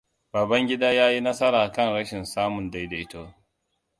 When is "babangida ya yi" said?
0.33-1.21